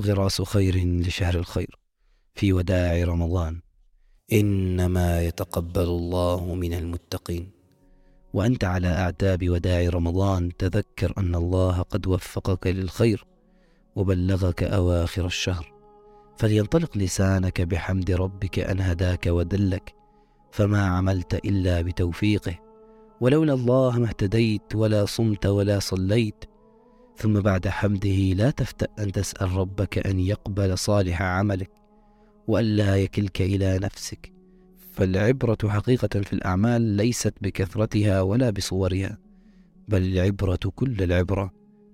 [0.00, 1.78] غراس خير لشهر الخير
[2.34, 3.60] في وداع رمضان.
[4.32, 7.50] إنما يتقبل الله من المتقين.
[8.34, 13.24] وأنت على أعتاب وداع رمضان تذكر أن الله قد وفقك للخير
[13.96, 15.72] وبلغك أواخر الشهر.
[16.38, 19.94] فلينطلق لسانك بحمد ربك أن هداك ودلك.
[20.52, 22.58] فما عملت إلا بتوفيقه.
[23.20, 26.44] ولولا الله ما اهتديت ولا صمت ولا صليت.
[27.20, 31.70] ثم بعد حمده لا تفتأ أن تسأل ربك أن يقبل صالح عملك
[32.48, 34.32] وألا يكلك إلى نفسك.
[34.92, 39.18] فالعبرة حقيقة في الأعمال ليست بكثرتها ولا بصورها
[39.88, 41.52] بل العبرة كل العبرة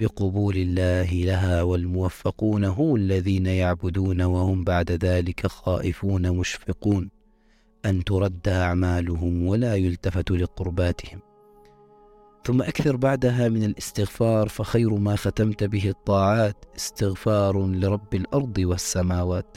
[0.00, 7.10] بقبول الله لها والموفقون هم الذين يعبدون وهم بعد ذلك خائفون مشفقون
[7.84, 11.27] أن ترد أعمالهم ولا يلتفت لقرباتهم.
[12.48, 19.56] ثم أكثر بعدها من الاستغفار فخير ما ختمت به الطاعات استغفار لرب الأرض والسماوات.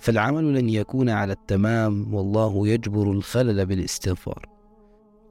[0.00, 4.48] فالعمل لن يكون على التمام والله يجبر الخلل بالاستغفار.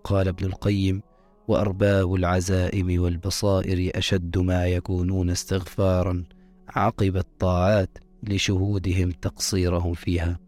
[0.04, 1.02] قال ابن القيم
[1.48, 6.24] وأرباب العزائم والبصائر أشد ما يكونون استغفارا
[6.70, 10.40] عقب الطاعات لشهودهم تقصيرهم فيها.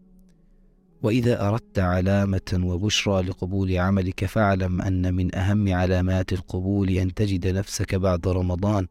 [1.06, 7.94] وإذا أردت علامة وبشرى لقبول عملك فاعلم أن من أهم علامات القبول أن تجد نفسك
[7.94, 8.86] بعد رمضان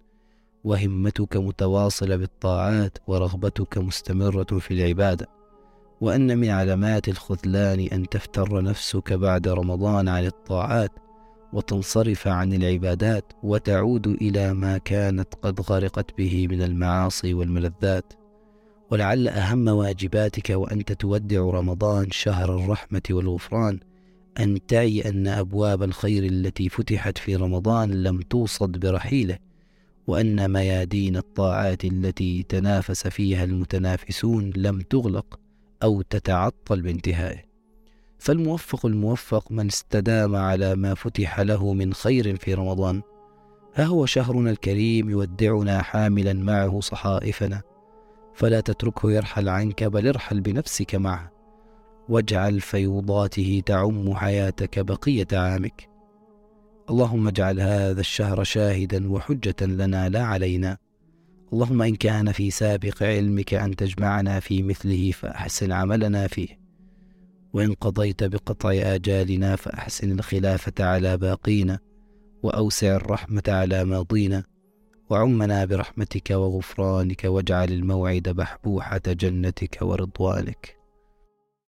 [0.64, 5.28] وهمتك متواصلة بالطاعات ورغبتك مستمرة في العبادة
[6.02, 10.92] وأن من علامات الخذلان أن تفتر نفسك بعد رمضان عن الطاعات
[11.54, 18.14] وتنصرف عن العبادات وتعود إلى ما كانت قد غرقت به من المعاصي والملذات.
[18.92, 23.80] ولعل أهم واجباتك وأنت تودع رمضان شهر الرحمة والغفران
[24.40, 29.38] أن تعي أن أبواب الخير التي فتحت في رمضان لم توصد برحيله
[30.08, 35.40] وأن ميادين الطاعات التي تنافس فيها المتنافسون لم تغلق
[35.84, 37.46] أو تتعطل بانتهائه.
[38.20, 43.02] فالموفق الموفق من استدام على ما فتح له من خير في رمضان
[43.76, 47.62] ها هو شهرنا الكريم يودعنا حاملا معه صحائفنا.
[48.36, 51.32] فلا تتركه يرحل عنك بل ارحل بنفسك معه.
[52.10, 55.90] واجعل فيوضاته تعم حياتك بقية عامك.
[56.90, 60.78] اللهم اجعل هذا الشهر شاهدا وحجة لنا لا علينا.
[61.54, 66.60] اللهم إن كان في سابق علمك أن تجمعنا في مثله فأحسن عملنا فيه.
[67.54, 71.80] وإن قضيت بقطع آجالنا فأحسن الخلافة على باقينا.
[72.44, 74.44] وأوسع الرحمة على ماضينا.
[75.10, 80.85] وعمنا برحمتك وغفرانك واجعل الموعد بحبوحة جنتك ورضوانك.